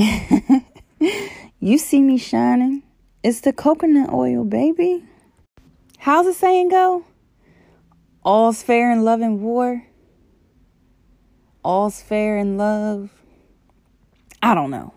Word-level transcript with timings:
you 1.60 1.76
see 1.76 2.00
me 2.00 2.16
shining. 2.16 2.82
It's 3.22 3.40
the 3.40 3.52
coconut 3.52 4.10
oil, 4.12 4.44
baby. 4.44 5.04
How's 5.98 6.26
the 6.26 6.32
saying 6.32 6.70
go? 6.70 7.04
All's 8.24 8.62
fair 8.62 8.90
in 8.90 9.04
love 9.04 9.20
and 9.20 9.42
war. 9.42 9.86
All's 11.62 12.00
fair 12.00 12.38
in 12.38 12.56
love. 12.56 13.10
I 14.42 14.54
don't 14.54 14.70
know. 14.70 14.94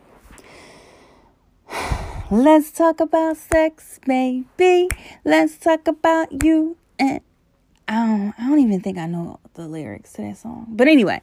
Let's 2.32 2.72
talk 2.72 3.02
about 3.02 3.36
sex, 3.36 4.00
baby. 4.06 4.88
Let's 5.26 5.58
talk 5.58 5.88
about 5.88 6.44
you 6.44 6.78
and 6.98 7.20
I 7.90 8.06
don't 8.06 8.34
I 8.38 8.48
don't 8.48 8.60
even 8.60 8.80
think 8.80 8.98
I 8.98 9.08
know 9.08 9.40
the 9.56 9.68
lyrics 9.68 10.14
to 10.14 10.22
that 10.22 10.38
song. 10.38 10.68
But 10.70 10.88
anyway, 10.88 11.22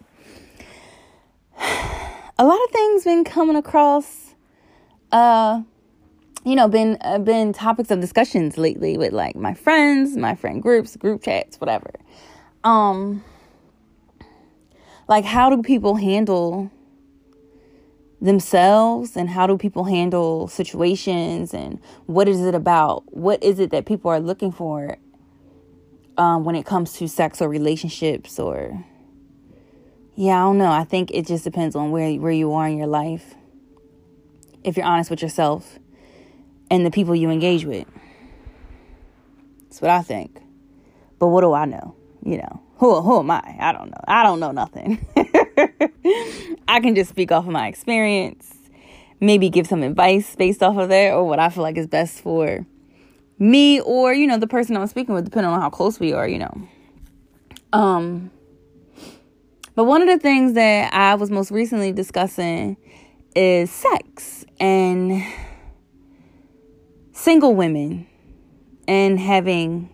a 2.40 2.44
lot 2.44 2.58
of 2.64 2.70
things 2.70 3.04
been 3.04 3.22
coming 3.22 3.54
across 3.54 4.34
uh 5.12 5.60
you 6.46 6.56
know 6.56 6.68
been 6.68 6.96
uh, 7.02 7.18
been 7.18 7.52
topics 7.52 7.90
of 7.90 8.00
discussions 8.00 8.56
lately 8.56 8.96
with 8.96 9.12
like 9.12 9.36
my 9.36 9.52
friends 9.52 10.16
my 10.16 10.34
friend 10.34 10.62
groups 10.62 10.96
group 10.96 11.22
chats 11.22 11.60
whatever. 11.60 11.90
Um 12.64 13.22
like 15.06 15.26
how 15.26 15.50
do 15.50 15.62
people 15.62 15.96
handle 15.96 16.70
themselves 18.22 19.18
and 19.18 19.28
how 19.28 19.46
do 19.46 19.58
people 19.58 19.84
handle 19.84 20.48
situations 20.48 21.52
and 21.52 21.78
what 22.06 22.26
is 22.26 22.40
it 22.40 22.54
about 22.54 23.02
what 23.14 23.42
is 23.44 23.58
it 23.58 23.70
that 23.70 23.84
people 23.84 24.10
are 24.10 24.20
looking 24.20 24.50
for 24.50 24.96
um, 26.16 26.44
when 26.44 26.54
it 26.54 26.64
comes 26.64 26.94
to 26.94 27.06
sex 27.06 27.42
or 27.42 27.50
relationships 27.50 28.38
or 28.38 28.82
yeah 30.16 30.42
i 30.42 30.46
don't 30.46 30.58
know. 30.58 30.70
I 30.70 30.84
think 30.84 31.10
it 31.12 31.26
just 31.26 31.44
depends 31.44 31.74
on 31.74 31.90
where 31.90 32.12
where 32.14 32.32
you 32.32 32.52
are 32.52 32.68
in 32.68 32.76
your 32.76 32.86
life. 32.86 33.34
If 34.62 34.76
you're 34.76 34.86
honest 34.86 35.10
with 35.10 35.22
yourself 35.22 35.78
and 36.70 36.84
the 36.84 36.90
people 36.90 37.14
you 37.14 37.30
engage 37.30 37.64
with. 37.64 37.86
That's 39.62 39.80
what 39.80 39.90
i 39.90 40.02
think. 40.02 40.40
But 41.18 41.28
what 41.28 41.42
do 41.42 41.52
i 41.52 41.64
know? 41.64 41.94
You 42.24 42.38
know 42.38 42.62
who 42.76 43.00
who 43.00 43.20
am 43.20 43.30
i? 43.30 43.56
I 43.58 43.72
don't 43.72 43.90
know. 43.90 44.04
I 44.06 44.22
don't 44.22 44.40
know 44.40 44.52
nothing. 44.52 45.06
I 46.68 46.80
can 46.80 46.94
just 46.94 47.10
speak 47.10 47.32
off 47.32 47.46
of 47.46 47.52
my 47.52 47.66
experience 47.68 48.54
maybe 49.20 49.50
give 49.50 49.66
some 49.66 49.82
advice 49.82 50.34
based 50.34 50.62
off 50.62 50.76
of 50.78 50.88
that 50.88 51.12
or 51.12 51.24
what 51.24 51.38
i 51.38 51.48
feel 51.50 51.62
like 51.62 51.76
is 51.76 51.86
best 51.86 52.20
for 52.20 52.66
me 53.38 53.80
or 53.82 54.12
you 54.12 54.26
know 54.26 54.38
the 54.38 54.46
person 54.46 54.76
i'm 54.76 54.86
speaking 54.86 55.14
with 55.14 55.24
depending 55.24 55.52
on 55.52 55.60
how 55.60 55.70
close 55.70 56.00
we 56.00 56.12
are 56.12 56.26
you 56.26 56.38
know. 56.38 56.68
Um 57.72 58.30
but 59.74 59.84
one 59.84 60.02
of 60.02 60.08
the 60.08 60.18
things 60.18 60.54
that 60.54 60.92
i 60.92 61.14
was 61.14 61.30
most 61.30 61.50
recently 61.50 61.92
discussing 61.92 62.76
is 63.34 63.70
sex 63.70 64.44
and 64.58 65.22
single 67.12 67.54
women 67.54 68.06
and 68.88 69.20
having 69.20 69.88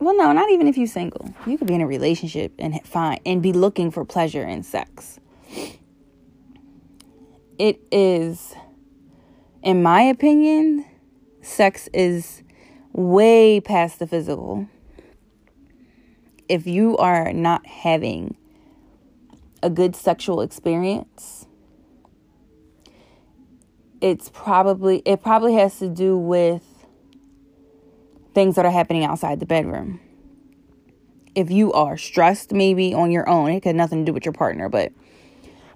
well 0.00 0.16
no 0.16 0.32
not 0.32 0.50
even 0.50 0.66
if 0.66 0.76
you're 0.76 0.86
single 0.86 1.34
you 1.46 1.56
could 1.56 1.66
be 1.66 1.74
in 1.74 1.80
a 1.80 1.86
relationship 1.86 2.52
and 2.58 2.80
find 2.84 3.20
and 3.24 3.42
be 3.42 3.52
looking 3.52 3.90
for 3.90 4.04
pleasure 4.04 4.44
in 4.44 4.62
sex 4.62 5.18
it 7.58 7.80
is 7.90 8.54
in 9.62 9.82
my 9.82 10.02
opinion 10.02 10.84
sex 11.46 11.88
is 11.94 12.42
way 12.92 13.60
past 13.60 13.98
the 13.98 14.06
physical. 14.06 14.66
If 16.48 16.66
you 16.66 16.96
are 16.98 17.32
not 17.32 17.66
having 17.66 18.36
a 19.62 19.70
good 19.70 19.96
sexual 19.96 20.40
experience, 20.40 21.46
it's 24.00 24.30
probably 24.32 25.02
it 25.04 25.22
probably 25.22 25.54
has 25.54 25.78
to 25.78 25.88
do 25.88 26.16
with 26.16 26.62
things 28.34 28.54
that 28.56 28.64
are 28.64 28.70
happening 28.70 29.04
outside 29.04 29.40
the 29.40 29.46
bedroom. 29.46 30.00
If 31.34 31.50
you 31.50 31.72
are 31.72 31.96
stressed 31.96 32.52
maybe 32.52 32.94
on 32.94 33.10
your 33.10 33.28
own, 33.28 33.50
it 33.50 33.64
had 33.64 33.76
nothing 33.76 34.04
to 34.04 34.10
do 34.10 34.14
with 34.14 34.24
your 34.24 34.32
partner, 34.32 34.68
but 34.68 34.92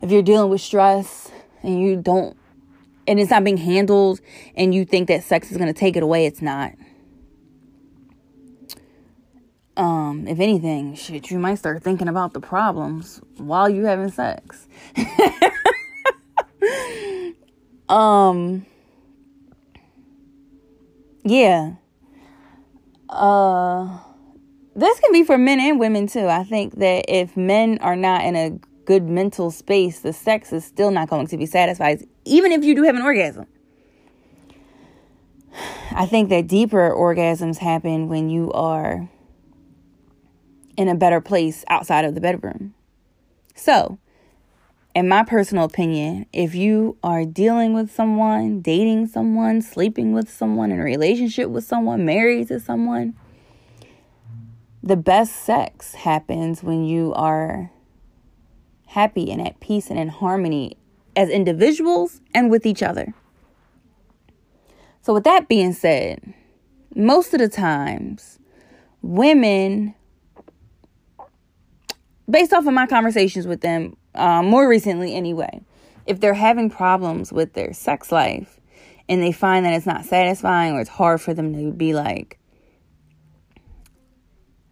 if 0.02 0.10
you're 0.10 0.22
dealing 0.22 0.50
with 0.50 0.60
stress 0.60 1.30
and 1.62 1.82
you 1.82 1.96
don't 1.96 2.36
and 3.06 3.18
it's 3.18 3.30
not 3.30 3.42
being 3.42 3.56
handled 3.56 4.20
and 4.54 4.74
you 4.74 4.84
think 4.84 5.08
that 5.08 5.24
sex 5.24 5.50
is 5.50 5.56
going 5.56 5.72
to 5.72 5.78
take 5.78 5.96
it 5.96 6.02
away, 6.02 6.26
it's 6.26 6.40
not. 6.40 6.72
Um, 9.80 10.28
if 10.28 10.38
anything, 10.40 10.94
shit, 10.94 11.30
you 11.30 11.38
might 11.38 11.54
start 11.54 11.82
thinking 11.82 12.06
about 12.06 12.34
the 12.34 12.40
problems 12.40 13.18
while 13.38 13.66
you're 13.66 13.86
having 13.86 14.10
sex. 14.10 14.68
um 17.88 18.66
yeah. 21.24 21.76
Uh 23.08 24.00
this 24.76 25.00
can 25.00 25.12
be 25.12 25.24
for 25.24 25.38
men 25.38 25.58
and 25.58 25.80
women 25.80 26.06
too. 26.06 26.26
I 26.26 26.44
think 26.44 26.74
that 26.74 27.06
if 27.08 27.34
men 27.34 27.78
are 27.80 27.96
not 27.96 28.22
in 28.26 28.36
a 28.36 28.50
good 28.84 29.04
mental 29.04 29.50
space, 29.50 30.00
the 30.00 30.12
sex 30.12 30.52
is 30.52 30.62
still 30.62 30.90
not 30.90 31.08
going 31.08 31.26
to 31.28 31.38
be 31.38 31.46
satisfied, 31.46 32.06
even 32.26 32.52
if 32.52 32.62
you 32.64 32.74
do 32.74 32.82
have 32.82 32.96
an 32.96 33.02
orgasm. 33.02 33.46
I 35.92 36.04
think 36.04 36.28
that 36.28 36.48
deeper 36.48 36.90
orgasms 36.90 37.56
happen 37.56 38.10
when 38.10 38.28
you 38.28 38.52
are 38.52 39.08
in 40.80 40.88
a 40.88 40.94
better 40.94 41.20
place 41.20 41.62
outside 41.68 42.06
of 42.06 42.14
the 42.14 42.22
bedroom. 42.22 42.72
So, 43.54 43.98
in 44.94 45.06
my 45.10 45.24
personal 45.24 45.64
opinion, 45.64 46.24
if 46.32 46.54
you 46.54 46.96
are 47.02 47.26
dealing 47.26 47.74
with 47.74 47.94
someone, 47.94 48.62
dating 48.62 49.08
someone, 49.08 49.60
sleeping 49.60 50.14
with 50.14 50.30
someone, 50.30 50.72
in 50.72 50.80
a 50.80 50.82
relationship 50.82 51.50
with 51.50 51.64
someone, 51.64 52.06
married 52.06 52.48
to 52.48 52.58
someone, 52.58 53.14
the 54.82 54.96
best 54.96 55.36
sex 55.36 55.92
happens 55.92 56.62
when 56.62 56.86
you 56.86 57.12
are 57.12 57.70
happy 58.86 59.30
and 59.30 59.46
at 59.46 59.60
peace 59.60 59.90
and 59.90 59.98
in 59.98 60.08
harmony 60.08 60.78
as 61.14 61.28
individuals 61.28 62.22
and 62.34 62.50
with 62.50 62.64
each 62.64 62.82
other. 62.82 63.12
So, 65.02 65.12
with 65.12 65.24
that 65.24 65.46
being 65.46 65.74
said, 65.74 66.32
most 66.96 67.34
of 67.34 67.40
the 67.40 67.50
times, 67.50 68.38
women, 69.02 69.94
based 72.30 72.52
off 72.52 72.66
of 72.66 72.72
my 72.72 72.86
conversations 72.86 73.46
with 73.46 73.60
them, 73.60 73.96
um, 74.14 74.46
more 74.46 74.68
recently 74.68 75.14
anyway, 75.14 75.60
if 76.06 76.20
they're 76.20 76.34
having 76.34 76.70
problems 76.70 77.32
with 77.32 77.52
their 77.52 77.72
sex 77.72 78.10
life 78.10 78.60
and 79.08 79.22
they 79.22 79.32
find 79.32 79.66
that 79.66 79.74
it's 79.74 79.86
not 79.86 80.04
satisfying 80.04 80.74
or 80.74 80.80
it's 80.80 80.90
hard 80.90 81.20
for 81.20 81.34
them 81.34 81.54
to 81.54 81.72
be 81.72 81.94
like, 81.94 82.38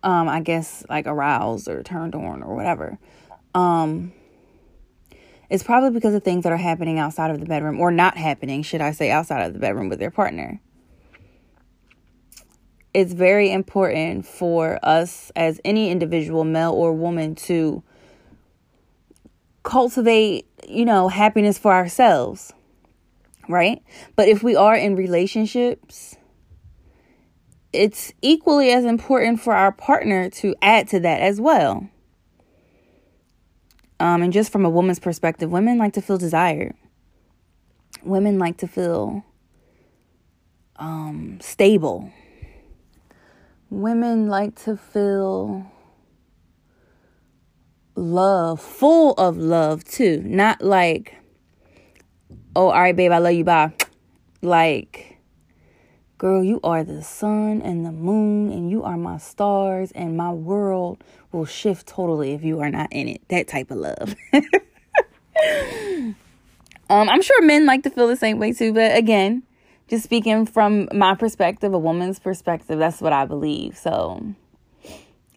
um, 0.02 0.28
I 0.28 0.40
guess 0.40 0.84
like 0.88 1.06
aroused 1.06 1.68
or 1.68 1.82
turned 1.82 2.14
on 2.14 2.42
or 2.42 2.54
whatever, 2.54 2.98
um, 3.54 4.12
it's 5.50 5.62
probably 5.62 5.90
because 5.90 6.14
of 6.14 6.22
things 6.22 6.44
that 6.44 6.52
are 6.52 6.58
happening 6.58 6.98
outside 6.98 7.30
of 7.30 7.40
the 7.40 7.46
bedroom 7.46 7.80
or 7.80 7.90
not 7.90 8.16
happening, 8.16 8.62
should 8.62 8.80
I 8.80 8.92
say, 8.92 9.10
outside 9.10 9.46
of 9.46 9.54
the 9.54 9.58
bedroom 9.58 9.88
with 9.88 9.98
their 9.98 10.10
partner. 10.10 10.60
It's 12.98 13.12
very 13.12 13.52
important 13.52 14.26
for 14.26 14.80
us 14.82 15.30
as 15.36 15.60
any 15.64 15.88
individual, 15.88 16.42
male 16.42 16.72
or 16.72 16.92
woman, 16.92 17.36
to 17.46 17.84
cultivate, 19.62 20.48
you 20.68 20.84
know, 20.84 21.06
happiness 21.06 21.58
for 21.58 21.72
ourselves, 21.72 22.52
right? 23.48 23.80
But 24.16 24.26
if 24.26 24.42
we 24.42 24.56
are 24.56 24.74
in 24.74 24.96
relationships, 24.96 26.16
it's 27.72 28.12
equally 28.20 28.72
as 28.72 28.84
important 28.84 29.40
for 29.40 29.54
our 29.54 29.70
partner 29.70 30.28
to 30.30 30.56
add 30.60 30.88
to 30.88 30.98
that 30.98 31.20
as 31.20 31.40
well. 31.40 31.88
Um, 34.00 34.22
and 34.22 34.32
just 34.32 34.50
from 34.50 34.64
a 34.64 34.70
woman's 34.70 34.98
perspective, 34.98 35.52
women 35.52 35.78
like 35.78 35.92
to 35.92 36.02
feel 36.02 36.18
desired. 36.18 36.74
Women 38.02 38.40
like 38.40 38.56
to 38.56 38.66
feel 38.66 39.24
um, 40.74 41.38
stable. 41.40 42.12
Women 43.70 44.28
like 44.28 44.54
to 44.64 44.76
feel 44.76 45.70
love, 47.94 48.60
full 48.60 49.12
of 49.14 49.36
love 49.36 49.84
too. 49.84 50.22
Not 50.24 50.62
like, 50.62 51.14
oh, 52.56 52.68
all 52.68 52.80
right, 52.80 52.96
babe, 52.96 53.12
I 53.12 53.18
love 53.18 53.34
you, 53.34 53.44
bye. 53.44 53.72
Like, 54.40 55.18
Girl, 56.18 56.42
you 56.42 56.58
are 56.64 56.82
the 56.82 57.00
sun 57.00 57.62
and 57.62 57.86
the 57.86 57.92
moon, 57.92 58.50
and 58.50 58.68
you 58.68 58.82
are 58.82 58.96
my 58.96 59.18
stars, 59.18 59.92
and 59.92 60.16
my 60.16 60.32
world 60.32 61.04
will 61.30 61.44
shift 61.44 61.86
totally 61.86 62.32
if 62.32 62.42
you 62.42 62.58
are 62.58 62.70
not 62.70 62.88
in 62.92 63.06
it. 63.06 63.20
That 63.28 63.46
type 63.46 63.70
of 63.70 63.76
love. 63.76 64.16
um, 66.90 67.08
I'm 67.08 67.22
sure 67.22 67.40
men 67.42 67.66
like 67.66 67.84
to 67.84 67.90
feel 67.90 68.08
the 68.08 68.16
same 68.16 68.40
way 68.40 68.52
too, 68.52 68.72
but 68.72 68.96
again, 68.96 69.44
just 69.88 70.04
speaking 70.04 70.46
from 70.46 70.88
my 70.92 71.14
perspective, 71.14 71.72
a 71.72 71.78
woman's 71.78 72.18
perspective, 72.18 72.78
that's 72.78 73.00
what 73.00 73.12
I 73.12 73.24
believe. 73.24 73.76
So, 73.76 74.34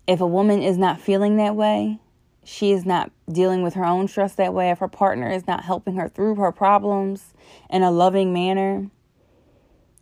if 0.08 0.20
a 0.20 0.28
woman 0.28 0.62
is 0.62 0.78
not 0.78 1.00
feeling 1.00 1.38
that 1.38 1.56
way, 1.56 2.00
she 2.44 2.72
is 2.72 2.86
not 2.86 3.12
dealing 3.32 3.62
with 3.62 3.76
her 3.76 3.86
own 3.86 4.08
stress 4.08 4.36
that 4.36 4.54
way, 4.54 4.72
if 4.72 4.80
her 4.80 4.88
partner 4.88 5.30
is 5.30 5.48
not 5.48 5.64
helping 5.64 5.96
her 5.96 6.10
through 6.10 6.36
her 6.36 6.52
problems 6.52 7.34
in 7.70 7.84
a 7.84 7.92
loving 7.92 8.34
manner, 8.34 8.90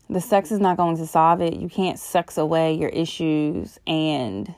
the 0.10 0.22
sex 0.22 0.52
is 0.52 0.60
not 0.60 0.78
going 0.78 0.98
to 0.98 1.06
solve 1.06 1.42
it. 1.42 1.54
You 1.54 1.70
can't 1.70 2.00
sex 2.00 2.38
away 2.38 2.74
your 2.74 2.90
issues, 2.90 3.78
and 3.86 4.56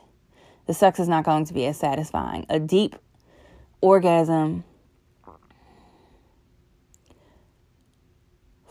the 0.66 0.74
sex 0.74 0.98
is 0.98 1.08
not 1.08 1.24
going 1.24 1.44
to 1.46 1.52
be 1.52 1.66
as 1.66 1.76
satisfying. 1.76 2.46
A 2.48 2.58
deep 2.58 2.96
orgasm 3.82 4.64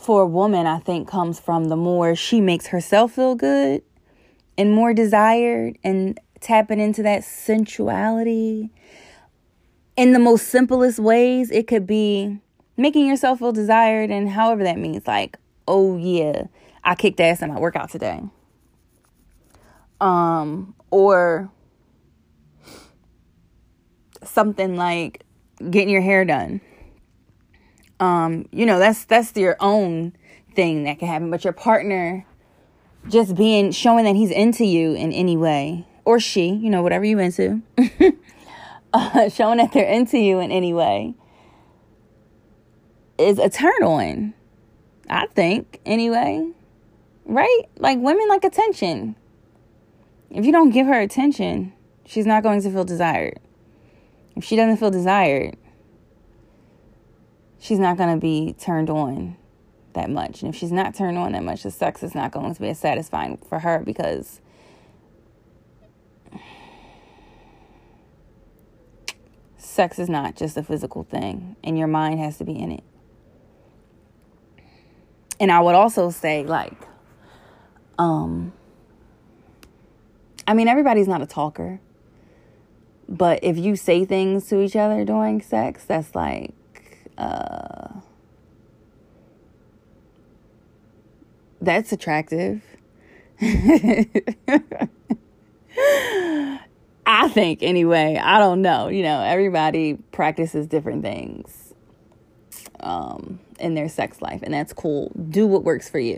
for 0.02 0.24
a 0.24 0.28
woman, 0.28 0.66
I 0.66 0.80
think, 0.80 1.08
comes 1.08 1.40
from 1.40 1.66
the 1.66 1.76
more 1.76 2.16
she 2.16 2.42
makes 2.42 2.68
herself 2.68 3.14
feel 3.14 3.36
good 3.36 3.84
and 4.58 4.74
more 4.74 4.94
desired 4.94 5.78
and 5.84 6.20
tapping 6.40 6.80
into 6.80 7.04
that 7.04 7.24
sensuality 7.24 8.72
in 9.96 10.14
the 10.14 10.20
most 10.20 10.48
simplest 10.48 10.98
ways. 10.98 11.52
It 11.52 11.68
could 11.68 11.86
be 11.86 12.40
making 12.78 13.06
yourself 13.06 13.40
feel 13.40 13.52
desired 13.52 14.10
and 14.10 14.28
however 14.28 14.64
that 14.64 14.80
means. 14.80 15.06
Like, 15.06 15.38
oh 15.68 15.98
yeah, 15.98 16.46
I 16.84 16.96
kicked 16.96 17.20
ass 17.20 17.44
in 17.44 17.54
my 17.54 17.60
workout 17.60 17.92
today. 17.92 18.24
Um, 20.00 20.74
or 20.90 21.52
something 24.24 24.76
like 24.76 25.24
getting 25.70 25.90
your 25.90 26.02
hair 26.02 26.26
done 26.26 26.60
um, 28.02 28.48
you 28.52 28.66
know, 28.66 28.80
that's 28.80 29.06
that's 29.06 29.38
your 29.38 29.56
own 29.62 30.14
thing 30.56 30.84
that 30.84 31.00
can 31.00 31.08
happen. 31.08 31.32
But 31.32 31.46
your 31.46 31.54
partner 31.54 32.26
just 33.08 33.36
being 33.36 33.72
showing 33.72 34.06
that 34.06 34.16
he's 34.16 34.32
into 34.32 34.66
you 34.66 34.94
in 34.94 35.14
any 35.14 35.38
way, 35.38 35.88
or 36.04 36.20
she, 36.20 36.50
you 36.50 36.70
know, 36.70 36.82
whatever 36.82 37.06
you 37.06 37.20
into, 37.20 37.62
uh, 38.94 39.30
showing 39.30 39.60
that 39.60 39.72
they're 39.72 39.88
into 39.88 40.18
you 40.18 40.40
in 40.40 40.52
any 40.52 40.74
way 40.74 41.14
is 43.18 43.38
a 43.38 43.50
turn 43.50 43.84
on. 43.84 44.34
I 45.10 45.28
think, 45.28 45.80
anyway. 45.86 46.52
Right? 47.26 47.64
Like 47.78 48.00
women 48.00 48.28
like 48.28 48.44
attention. 48.44 49.16
If 50.32 50.46
you 50.46 50.52
don't 50.52 50.72
give 50.72 50.88
her 50.88 51.00
attention, 51.00 51.74
she's 52.06 52.26
not 52.26 52.42
going 52.42 52.62
to 52.62 52.72
feel 52.72 52.86
desired. 52.86 53.40
If 54.36 54.46
she 54.46 54.56
doesn't 54.56 54.78
feel 54.78 54.90
desired, 54.90 55.58
she's 57.62 57.80
not 57.80 57.96
going 57.96 58.14
to 58.14 58.20
be 58.20 58.54
turned 58.60 58.90
on 58.90 59.38
that 59.94 60.10
much. 60.10 60.42
And 60.42 60.54
if 60.54 60.60
she's 60.60 60.72
not 60.72 60.96
turned 60.96 61.18
on 61.18 61.32
that 61.34 61.44
much, 61.44 61.64
the 61.64 61.72
sex 61.72 62.02
is 62.02 62.16
not 62.16 62.32
going 62.32 62.54
to 62.54 62.60
be 62.60 62.70
as 62.70 62.80
satisfying 62.80 63.38
for 63.38 63.60
her 63.60 63.80
because 63.86 64.42
sex 69.58 70.00
is 70.00 70.10
not 70.10 70.36
just 70.36 70.58
a 70.58 70.64
physical 70.64 71.04
thing, 71.04 71.56
and 71.64 71.78
your 71.78 71.88
mind 71.88 72.20
has 72.20 72.38
to 72.40 72.44
be 72.44 72.58
in 72.58 72.72
it. 72.72 72.84
And 75.40 75.52
I 75.52 75.62
would 75.62 75.76
also 75.76 76.10
say, 76.10 76.44
like, 76.44 76.78
um, 77.98 78.54
I 80.48 80.56
mean, 80.56 80.68
everybody's 80.68 81.08
not 81.08 81.22
a 81.22 81.28
talker, 81.28 81.80
but 83.08 83.40
if 83.44 83.58
you 83.58 83.76
say 83.76 84.04
things 84.04 84.48
to 84.48 84.62
each 84.62 84.76
other 84.76 85.06
during 85.06 85.42
sex, 85.42 85.86
that's 85.86 86.16
like, 86.16 86.54
uh, 87.18 87.90
that's 91.62 91.92
attractive. 91.92 92.62
I 97.06 97.28
think, 97.30 97.64
anyway. 97.64 98.20
I 98.22 98.40
don't 98.40 98.62
know. 98.62 98.88
You 98.88 99.04
know, 99.04 99.22
everybody 99.22 99.98
practices 100.12 100.68
different 100.68 101.02
things 101.04 101.74
um, 102.80 103.40
in 103.60 103.74
their 103.74 103.90
sex 103.90 104.22
life, 104.22 104.42
and 104.44 104.54
that's 104.54 104.74
cool. 104.74 105.12
Do 105.30 105.48
what 105.48 105.64
works 105.64 105.90
for 105.90 106.00
you. 106.00 106.18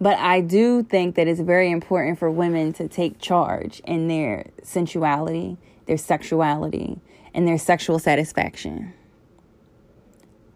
But 0.00 0.18
I 0.18 0.40
do 0.40 0.82
think 0.82 1.14
that 1.16 1.28
it's 1.28 1.40
very 1.40 1.70
important 1.70 2.18
for 2.18 2.30
women 2.30 2.72
to 2.74 2.88
take 2.88 3.18
charge 3.18 3.80
in 3.84 4.08
their 4.08 4.46
sensuality 4.62 5.58
their 5.90 5.98
sexuality, 5.98 7.00
and 7.34 7.48
their 7.48 7.58
sexual 7.58 7.98
satisfaction. 7.98 8.92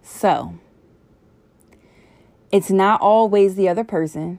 So, 0.00 0.54
it's 2.52 2.70
not 2.70 3.00
always 3.00 3.56
the 3.56 3.69
other 3.69 3.82
person. 3.82 4.38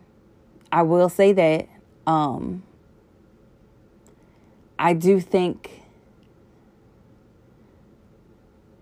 I 0.71 0.83
will 0.83 1.09
say 1.09 1.33
that. 1.33 1.67
Um, 2.07 2.63
I 4.79 4.93
do 4.93 5.19
think 5.19 5.81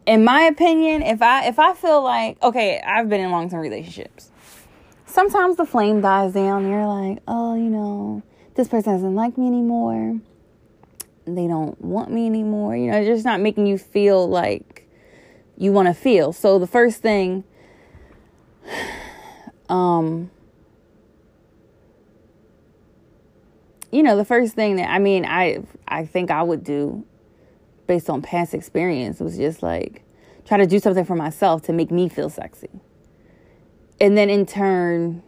in 0.05 0.23
my 0.23 0.43
opinion, 0.43 1.01
if 1.01 1.23
I 1.23 1.47
if 1.47 1.57
I 1.57 1.73
feel 1.73 2.03
like 2.03 2.39
okay, 2.43 2.79
I've 2.85 3.09
been 3.09 3.21
in 3.21 3.31
long 3.31 3.49
term 3.49 3.61
relationships. 3.61 4.29
Sometimes 5.07 5.57
the 5.57 5.65
flame 5.65 6.01
dies 6.01 6.33
down. 6.33 6.69
You're 6.69 6.85
like, 6.85 7.23
oh, 7.27 7.55
you 7.55 7.69
know, 7.71 8.21
this 8.53 8.67
person 8.67 8.93
doesn't 8.93 9.15
like 9.15 9.35
me 9.35 9.47
anymore 9.47 10.19
they 11.25 11.47
don't 11.47 11.79
want 11.81 12.11
me 12.11 12.25
anymore. 12.25 12.75
You 12.75 12.91
know, 12.91 12.97
it's 12.97 13.07
just 13.07 13.25
not 13.25 13.39
making 13.39 13.67
you 13.67 13.77
feel 13.77 14.27
like 14.27 14.87
you 15.57 15.71
want 15.71 15.87
to 15.87 15.93
feel. 15.93 16.33
So 16.33 16.59
the 16.59 16.67
first 16.67 17.01
thing 17.01 17.43
um 19.69 20.29
you 23.91 24.01
know, 24.01 24.17
the 24.17 24.25
first 24.25 24.55
thing 24.55 24.77
that 24.77 24.89
I 24.89 24.99
mean, 24.99 25.25
I 25.25 25.63
I 25.87 26.05
think 26.05 26.31
I 26.31 26.43
would 26.43 26.63
do 26.63 27.05
based 27.87 28.09
on 28.09 28.21
past 28.21 28.53
experience 28.53 29.19
was 29.19 29.37
just 29.37 29.61
like 29.61 30.03
try 30.45 30.57
to 30.57 30.65
do 30.65 30.79
something 30.79 31.05
for 31.05 31.15
myself 31.15 31.61
to 31.63 31.73
make 31.73 31.91
me 31.91 32.09
feel 32.09 32.29
sexy. 32.29 32.69
And 34.01 34.17
then 34.17 34.29
in 34.29 34.45
turn 34.45 35.23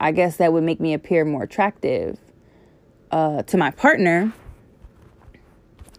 I 0.00 0.12
guess 0.12 0.36
that 0.36 0.52
would 0.52 0.62
make 0.62 0.80
me 0.80 0.94
appear 0.94 1.24
more 1.24 1.42
attractive 1.42 2.18
uh, 3.10 3.42
to 3.42 3.56
my 3.56 3.70
partner. 3.70 4.32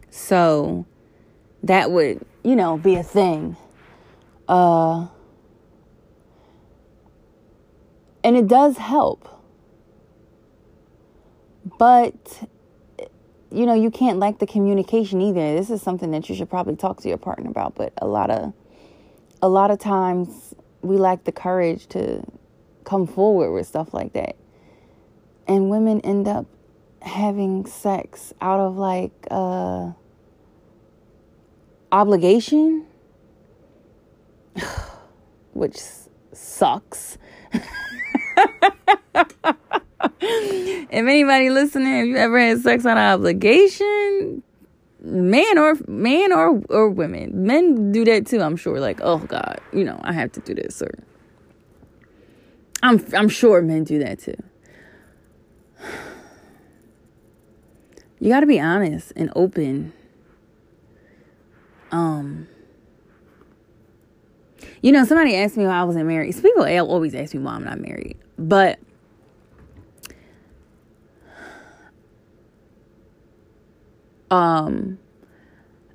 So 0.09 0.85
that 1.63 1.91
would, 1.91 2.25
you 2.44 2.56
know, 2.56 2.77
be 2.77 2.95
a 2.95 3.03
thing. 3.03 3.57
Uh, 4.47 5.07
and 8.23 8.35
it 8.35 8.47
does 8.47 8.77
help. 8.77 9.27
But, 11.77 12.50
you 13.51 13.65
know, 13.65 13.73
you 13.73 13.91
can't 13.91 14.17
lack 14.17 14.39
the 14.39 14.47
communication 14.47 15.21
either. 15.21 15.55
This 15.55 15.69
is 15.69 15.81
something 15.81 16.12
that 16.12 16.29
you 16.29 16.35
should 16.35 16.50
probably 16.50 16.75
talk 16.75 17.01
to 17.01 17.07
your 17.07 17.17
partner 17.17 17.50
about. 17.50 17.75
But 17.75 17.93
a 18.01 18.07
lot 18.07 18.29
of, 18.29 18.53
a 19.41 19.50
lot 19.50 19.72
of 19.72 19.79
times 19.79 20.53
we 20.81 20.98
lack 20.98 21.24
the 21.25 21.31
courage 21.31 21.88
to 21.88 22.24
come 22.84 23.05
forward 23.05 23.51
with 23.51 23.67
stuff 23.67 23.93
like 23.93 24.13
that. 24.13 24.36
And 25.48 25.69
women 25.69 26.01
end 26.01 26.27
up 26.27 26.45
having 27.01 27.65
sex 27.65 28.34
out 28.41 28.60
of 28.60 28.77
like 28.77 29.12
uh 29.32 29.91
obligation 31.91 32.86
which 35.53 35.79
sucks. 36.34 37.18
If 40.22 41.06
anybody 41.06 41.50
listening 41.50 42.00
if 42.00 42.08
you 42.08 42.18
ever 42.18 42.39
had 42.39 42.60
sex 42.62 42.86
out 42.86 42.98
of 42.98 43.20
obligation 43.20 44.44
man 45.01 45.58
or 45.58 45.75
man 45.88 46.34
or 46.34 46.62
or 46.70 46.89
women 46.89 47.46
men 47.46 47.91
do 47.91 48.03
that 48.06 48.25
too 48.25 48.41
i'm 48.41 48.56
sure. 48.56 48.79
Like 48.79 49.00
oh 49.01 49.20
god 49.20 49.60
you 49.72 49.84
know 49.84 50.00
i 50.03 50.12
have 50.12 50.32
to 50.34 50.39
do 50.41 50.53
this 50.53 50.82
or 50.82 50.91
i'm 52.84 53.03
i'm 53.13 53.29
sure 53.29 53.62
men 53.62 53.84
do 53.84 54.00
that 54.00 54.20
too 54.20 54.36
you 58.19 58.29
got 58.29 58.41
to 58.41 58.45
be 58.45 58.59
honest 58.59 59.13
and 59.15 59.31
open. 59.35 59.93
Um, 61.91 62.47
you 64.81 64.91
know, 64.91 65.05
somebody 65.05 65.35
asked 65.35 65.57
me 65.57 65.65
why 65.65 65.79
I 65.79 65.83
wasn't 65.83 66.07
married. 66.07 66.33
So 66.33 66.41
people 66.41 66.63
always 66.63 67.15
ask 67.15 67.33
me 67.33 67.41
why 67.41 67.53
I'm 67.53 67.63
not 67.63 67.79
married, 67.79 68.17
but 68.38 68.79
um, 74.31 74.99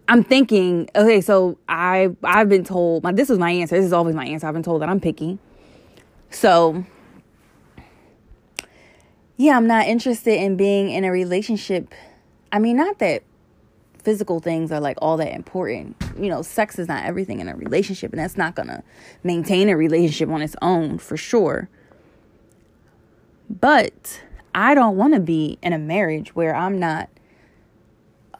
I'm 0.09 0.25
thinking, 0.25 0.89
okay, 0.95 1.21
so 1.21 1.59
I 1.69 2.15
I've 2.23 2.49
been 2.49 2.65
told 2.65 3.03
my 3.03 3.13
this 3.13 3.31
is 3.31 3.39
my 3.39 3.51
answer. 3.51 3.77
This 3.77 3.87
is 3.87 3.93
always 3.93 4.15
my 4.15 4.27
answer. 4.27 4.47
I've 4.47 4.55
been 4.55 4.63
told 4.63 4.83
that 4.83 4.89
I'm 4.89 5.01
picky. 5.01 5.39
So 6.31 6.85
yeah, 9.37 9.57
I'm 9.57 9.67
not 9.67 9.87
interested 9.87 10.41
in 10.41 10.57
being 10.57 10.91
in 10.91 11.05
a 11.05 11.11
relationship 11.11 11.95
I 12.55 12.61
mean, 12.61 12.77
not 12.77 13.01
that 13.01 13.25
physical 14.05 14.39
things 14.39 14.71
are 14.71 14.79
like 14.79 14.97
all 15.03 15.17
that 15.17 15.35
important. 15.35 15.97
You 16.17 16.29
know, 16.29 16.41
sex 16.41 16.79
is 16.79 16.87
not 16.87 17.05
everything 17.05 17.41
in 17.41 17.49
a 17.49 17.57
relationship, 17.57 18.13
and 18.13 18.21
that's 18.21 18.37
not 18.37 18.55
gonna 18.55 18.85
maintain 19.25 19.69
a 19.69 19.77
relationship 19.77 20.29
on 20.29 20.41
its 20.41 20.55
own 20.63 20.99
for 20.99 21.17
sure. 21.17 21.69
But 23.51 24.23
I 24.55 24.77
don't 24.77 24.97
want 24.97 25.15
to 25.15 25.21
be 25.21 25.59
in 25.63 25.73
a 25.73 25.79
marriage 25.79 26.37
where 26.37 26.55
I'm 26.55 26.79
not 26.79 27.11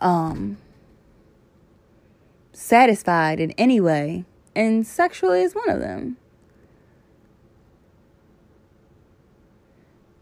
um 0.01 0.59
satisfied 2.53 3.41
in 3.41 3.51
any 3.53 3.81
way, 3.81 4.25
and 4.55 4.87
sexual 4.87 5.33
is 5.33 5.57
one 5.57 5.69
of 5.69 5.81
them. 5.81 6.19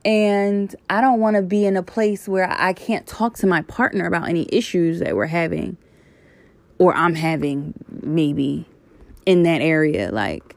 And 0.04 0.74
I 0.90 1.00
don't 1.00 1.20
want 1.20 1.36
to 1.36 1.42
be 1.42 1.64
in 1.64 1.76
a 1.76 1.82
place 1.82 2.28
where 2.28 2.50
I 2.50 2.72
can't 2.72 3.06
talk 3.06 3.36
to 3.38 3.46
my 3.46 3.62
partner 3.62 4.06
about 4.06 4.28
any 4.28 4.48
issues 4.50 4.98
that 4.98 5.14
we're 5.14 5.26
having 5.26 5.76
or 6.78 6.94
I'm 6.94 7.14
having, 7.14 7.74
maybe 8.02 8.66
in 9.24 9.44
that 9.44 9.60
area. 9.62 10.10
Like, 10.10 10.56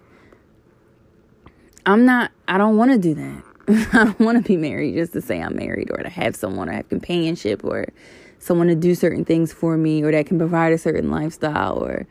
I'm 1.86 2.06
not, 2.06 2.32
I 2.48 2.58
don't 2.58 2.78
want 2.78 2.92
to 2.92 2.98
do 2.98 3.14
that. 3.14 3.44
I 3.94 4.06
don't 4.06 4.20
want 4.20 4.38
to 4.38 4.44
be 4.44 4.58
married 4.58 4.96
just 4.96 5.14
to 5.14 5.22
say 5.22 5.42
I'm 5.42 5.56
married 5.56 5.90
or 5.92 5.98
to 5.98 6.10
have 6.10 6.36
someone 6.36 6.70
or 6.70 6.74
have 6.74 6.90
companionship 6.90 7.64
or 7.64 7.88
someone 8.40 8.68
to 8.68 8.75
do 8.75 8.96
certain 8.96 9.25
things 9.25 9.54
for 9.54 9.78
me 9.78 10.04
or 10.04 10.12
that 10.12 10.25
can 10.28 10.38
provide 10.38 10.72
a 10.72 10.78
certain 10.78 11.10
lifestyle 11.10 11.84
or 11.84 12.08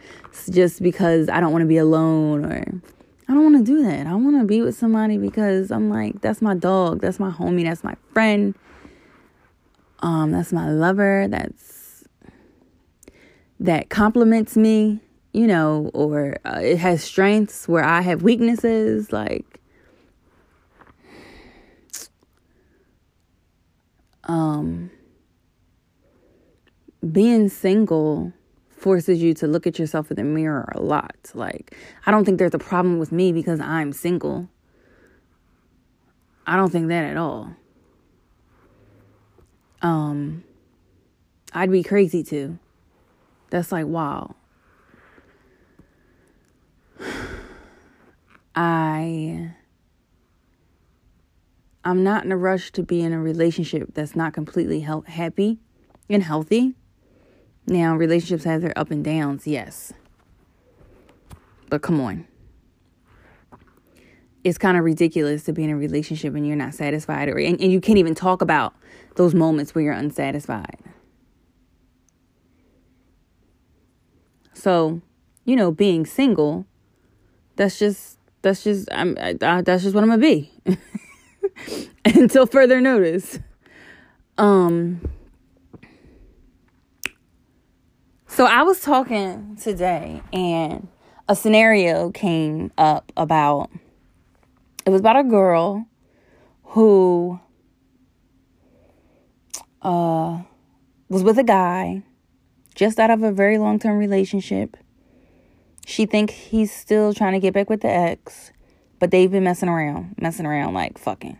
just 0.51 0.83
because 0.83 1.29
I 1.29 1.41
don't 1.41 1.53
want 1.53 1.63
to 1.63 1.69
be 1.69 1.77
alone 1.77 2.45
or 2.45 2.81
I 3.27 3.33
don't 3.33 3.53
want 3.53 3.67
to 3.67 3.73
do 3.73 3.83
that. 3.85 4.07
I 4.07 4.15
want 4.15 4.39
to 4.39 4.45
be 4.45 4.61
with 4.61 4.77
somebody 4.77 5.17
because 5.17 5.71
I'm 5.71 5.89
like, 5.89 6.21
that's 6.21 6.43
my 6.43 6.55
dog, 6.55 7.01
that's 7.01 7.19
my 7.19 7.31
homie, 7.31 7.65
that's 7.65 7.83
my 7.83 7.97
friend. 8.13 8.55
Um, 10.01 10.33
that's 10.33 10.53
my 10.53 10.71
lover. 10.71 11.27
That's 11.29 12.05
that 13.61 13.89
compliments 13.89 14.57
me, 14.57 15.01
you 15.33 15.47
know, 15.47 15.91
or 15.95 16.37
uh, 16.45 16.61
it 16.63 16.77
has 16.79 17.03
strengths 17.03 17.67
where 17.67 17.83
I 17.83 18.03
have 18.03 18.23
weaknesses. 18.23 19.11
Like, 19.13 19.61
um, 24.25 24.91
being 27.11 27.49
single 27.49 28.35
forces 28.85 29.23
you 29.23 29.33
to 29.33 29.47
look 29.47 29.67
at 29.67 29.79
yourself 29.79 30.11
in 30.11 30.17
the 30.19 30.23
mirror 30.23 30.71
a 30.75 30.83
lot. 30.83 31.31
Like, 31.33 31.75
I 32.05 32.11
don't 32.11 32.27
think 32.27 32.39
there's 32.39 32.53
a 32.53 32.59
problem 32.59 32.99
with 32.99 33.13
me 33.13 33.33
because 33.33 33.59
I'm 33.59 33.95
single. 33.95 34.51
I 36.47 36.57
don't 36.57 36.71
think 36.71 36.89
that 36.89 37.05
at 37.05 37.17
all. 37.17 37.57
Um, 39.81 40.45
I'd 41.55 41.71
be 41.71 41.83
crazy 41.83 42.23
too. 42.23 42.59
That's 43.49 43.73
like, 43.73 43.87
wow. 43.87 44.35
I 48.55 49.55
I'm 51.87 52.05
not 52.05 52.27
in 52.27 52.33
a 52.33 52.37
rush 52.37 52.71
to 52.73 52.83
be 52.83 53.01
in 53.01 53.15
a 53.15 53.19
relationship 53.19 53.95
that's 53.95 54.15
not 54.15 54.35
completely 54.35 54.81
he- 54.81 55.11
happy 55.11 55.59
and 56.11 56.23
healthy. 56.23 56.75
Now, 57.67 57.97
relationships 57.97 58.45
have 58.45 58.61
their 58.61 58.77
up 58.79 58.91
and 58.91 59.05
downs, 59.05 59.47
yes. 59.47 59.93
But 61.71 61.83
come 61.83 62.01
on. 62.01 62.27
It's 64.43 64.59
kind 64.59 64.77
of 64.77 64.85
ridiculous 64.85 65.45
to 65.45 65.53
be 65.53 65.65
in 65.65 65.71
a 65.71 65.77
relationship 65.77 66.35
and 66.35 66.47
you're 66.47 66.57
not 66.57 66.75
satisfied 66.75 67.29
or 67.29 67.39
and, 67.39 67.59
and 67.61 67.73
you 67.73 67.81
can't 67.81 67.97
even 67.97 68.15
talk 68.15 68.43
about 68.43 68.75
those 69.17 69.35
moments 69.35 69.75
where 69.75 69.83
you're 69.83 69.95
unsatisfied. 69.95 70.79
So, 74.53 75.01
you 75.47 75.57
know, 75.57 75.73
being 75.73 76.05
single, 76.05 76.67
that's 77.57 77.79
just 77.79 78.19
that's 78.43 78.65
just 78.65 78.89
I'm 78.93 79.17
I, 79.19 79.63
that's 79.63 79.83
just 79.83 79.95
what 79.95 80.05
I'm 80.05 80.11
gonna 80.11 80.19
be 80.21 80.53
until 82.05 82.47
further 82.47 82.83
notice. 82.83 83.39
Um 84.37 85.01
So 88.35 88.47
I 88.47 88.65
was 88.65 88.81
talking 88.81 89.57
today 89.63 90.21
and 90.33 90.89
a 91.29 91.37
scenario 91.37 92.11
came 92.11 92.73
up 92.77 93.13
about 93.17 93.71
it 94.85 94.91
was 94.91 94.99
about 94.99 95.15
a 95.15 95.23
girl 95.23 95.87
who 96.65 97.39
uh 99.83 100.43
was 101.09 101.23
with 101.23 101.39
a 101.39 101.45
guy 101.45 102.03
just 102.75 102.99
out 102.99 103.13
of 103.13 103.23
a 103.23 103.31
very 103.31 103.57
long-term 103.57 103.99
relationship. 103.99 104.77
She 105.87 106.05
thinks 106.05 106.35
he's 106.35 106.73
still 106.73 107.15
trying 107.15 107.35
to 107.35 107.39
get 107.39 107.55
back 107.55 107.71
with 107.71 107.83
the 107.83 107.89
ex, 107.89 108.51
but 108.99 109.13
they've 109.13 109.31
been 109.31 109.45
messing 109.45 109.69
around, 109.69 110.17
messing 110.21 110.45
around 110.45 110.75
like 110.75 110.99
fucking. 110.99 111.37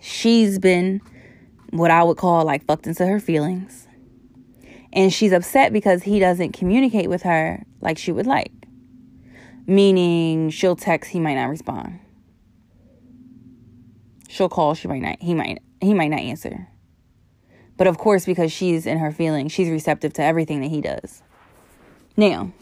She's 0.00 0.58
been 0.58 1.02
what 1.72 1.90
I 1.90 2.02
would 2.02 2.16
call 2.16 2.46
like 2.46 2.64
fucked 2.64 2.86
into 2.86 3.06
her 3.06 3.20
feelings 3.20 3.87
and 4.92 5.12
she's 5.12 5.32
upset 5.32 5.72
because 5.72 6.02
he 6.02 6.18
doesn't 6.18 6.52
communicate 6.52 7.08
with 7.08 7.22
her 7.22 7.64
like 7.80 7.98
she 7.98 8.12
would 8.12 8.26
like. 8.26 8.52
Meaning 9.66 10.50
she'll 10.50 10.76
text, 10.76 11.10
he 11.10 11.20
might 11.20 11.34
not 11.34 11.46
respond. 11.46 12.00
She'll 14.28 14.48
call, 14.48 14.74
she 14.74 14.88
might 14.88 15.02
not 15.02 15.20
he 15.20 15.34
might 15.34 15.58
he 15.80 15.94
might 15.94 16.08
not 16.08 16.20
answer. 16.20 16.68
But 17.76 17.86
of 17.86 17.98
course, 17.98 18.24
because 18.24 18.50
she's 18.50 18.86
in 18.86 18.98
her 18.98 19.12
feelings, 19.12 19.52
she's 19.52 19.68
receptive 19.68 20.12
to 20.14 20.22
everything 20.22 20.60
that 20.62 20.68
he 20.70 20.80
does. 20.80 21.22
Now, 22.16 22.52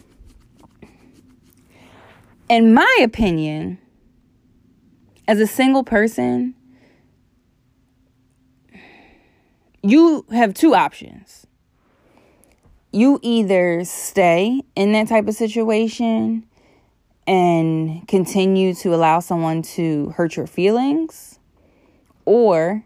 in 2.48 2.74
my 2.74 2.98
opinion, 3.02 3.78
as 5.26 5.40
a 5.40 5.46
single 5.46 5.84
person, 5.84 6.54
you 9.82 10.26
have 10.30 10.52
two 10.52 10.74
options 10.74 11.46
you 12.96 13.18
either 13.20 13.84
stay 13.84 14.62
in 14.74 14.92
that 14.92 15.06
type 15.06 15.28
of 15.28 15.34
situation 15.34 16.46
and 17.26 18.08
continue 18.08 18.72
to 18.72 18.94
allow 18.94 19.20
someone 19.20 19.60
to 19.60 20.08
hurt 20.16 20.34
your 20.34 20.46
feelings, 20.46 21.38
or 22.24 22.82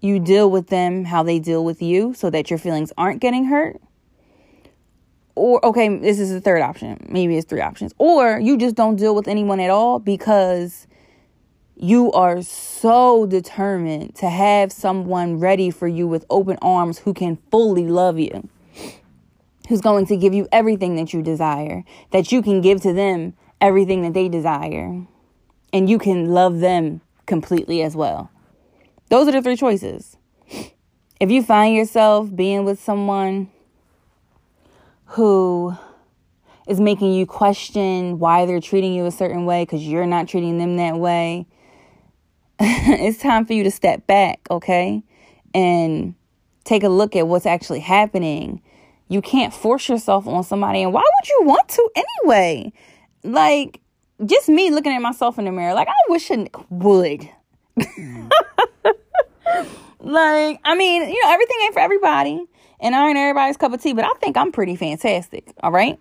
you 0.00 0.18
deal 0.18 0.50
with 0.50 0.68
them 0.68 1.04
how 1.04 1.22
they 1.22 1.38
deal 1.38 1.62
with 1.62 1.82
you 1.82 2.14
so 2.14 2.30
that 2.30 2.48
your 2.48 2.58
feelings 2.58 2.90
aren't 2.96 3.20
getting 3.20 3.44
hurt. 3.44 3.78
Or, 5.34 5.62
okay, 5.66 5.98
this 5.98 6.18
is 6.18 6.30
the 6.30 6.40
third 6.40 6.62
option. 6.62 7.06
Maybe 7.10 7.36
it's 7.36 7.46
three 7.46 7.60
options. 7.60 7.92
Or 7.98 8.40
you 8.40 8.56
just 8.56 8.76
don't 8.76 8.96
deal 8.96 9.14
with 9.14 9.28
anyone 9.28 9.60
at 9.60 9.68
all 9.68 9.98
because 9.98 10.86
you 11.76 12.10
are 12.12 12.40
so 12.42 13.26
determined 13.26 14.14
to 14.16 14.30
have 14.30 14.72
someone 14.72 15.38
ready 15.38 15.70
for 15.70 15.86
you 15.86 16.06
with 16.06 16.24
open 16.30 16.56
arms 16.62 16.98
who 17.00 17.12
can 17.12 17.36
fully 17.50 17.86
love 17.86 18.18
you, 18.18 18.48
who's 19.68 19.82
going 19.82 20.06
to 20.06 20.16
give 20.16 20.32
you 20.32 20.48
everything 20.50 20.96
that 20.96 21.12
you 21.12 21.22
desire, 21.22 21.84
that 22.12 22.32
you 22.32 22.40
can 22.40 22.62
give 22.62 22.80
to 22.80 22.94
them 22.94 23.34
everything 23.60 24.02
that 24.02 24.14
they 24.14 24.28
desire, 24.28 25.06
and 25.72 25.90
you 25.90 25.98
can 25.98 26.30
love 26.30 26.60
them 26.60 27.02
completely 27.26 27.82
as 27.82 27.94
well. 27.94 28.30
Those 29.10 29.28
are 29.28 29.32
the 29.32 29.42
three 29.42 29.56
choices. 29.56 30.16
If 31.20 31.30
you 31.30 31.42
find 31.42 31.74
yourself 31.74 32.34
being 32.34 32.64
with 32.64 32.82
someone 32.82 33.50
who 35.10 35.76
is 36.66 36.80
making 36.80 37.12
you 37.12 37.26
question 37.26 38.18
why 38.18 38.46
they're 38.46 38.60
treating 38.60 38.92
you 38.94 39.06
a 39.06 39.10
certain 39.10 39.44
way 39.44 39.62
because 39.62 39.82
you're 39.82 40.06
not 40.06 40.26
treating 40.26 40.58
them 40.58 40.76
that 40.78 40.96
way, 40.96 41.46
it's 42.60 43.18
time 43.18 43.44
for 43.44 43.52
you 43.52 43.64
to 43.64 43.70
step 43.70 44.06
back, 44.06 44.40
okay? 44.50 45.02
And 45.52 46.14
take 46.64 46.82
a 46.82 46.88
look 46.88 47.14
at 47.14 47.28
what's 47.28 47.46
actually 47.46 47.80
happening. 47.80 48.62
You 49.08 49.20
can't 49.20 49.52
force 49.52 49.88
yourself 49.88 50.26
on 50.26 50.42
somebody. 50.42 50.82
And 50.82 50.92
why 50.92 51.02
would 51.02 51.28
you 51.28 51.42
want 51.44 51.68
to 51.68 51.90
anyway? 51.94 52.72
Like, 53.22 53.80
just 54.24 54.48
me 54.48 54.70
looking 54.70 54.92
at 54.92 55.02
myself 55.02 55.38
in 55.38 55.44
the 55.44 55.52
mirror, 55.52 55.74
like, 55.74 55.88
I 55.88 56.10
wish 56.10 56.30
I 56.30 56.48
would. 56.70 57.28
like, 60.00 60.60
I 60.64 60.74
mean, 60.74 61.02
you 61.02 61.24
know, 61.24 61.32
everything 61.32 61.56
ain't 61.64 61.74
for 61.74 61.80
everybody. 61.80 62.46
And 62.80 62.94
I 62.94 63.08
ain't 63.08 63.18
everybody's 63.18 63.56
cup 63.56 63.72
of 63.72 63.82
tea, 63.82 63.92
but 63.92 64.04
I 64.04 64.12
think 64.20 64.36
I'm 64.36 64.52
pretty 64.52 64.76
fantastic. 64.76 65.52
All 65.62 65.72
right. 65.72 65.98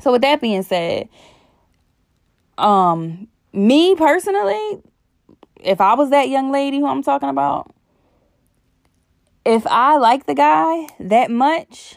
So 0.00 0.12
with 0.12 0.22
that 0.22 0.40
being 0.40 0.62
said, 0.62 1.08
um, 2.58 3.28
me 3.52 3.94
personally, 3.94 4.82
if 5.66 5.80
I 5.80 5.94
was 5.94 6.10
that 6.10 6.28
young 6.28 6.52
lady 6.52 6.78
who 6.78 6.86
I'm 6.86 7.02
talking 7.02 7.28
about, 7.28 7.74
if 9.44 9.66
I 9.66 9.96
like 9.96 10.26
the 10.26 10.34
guy 10.34 10.86
that 11.00 11.30
much, 11.30 11.96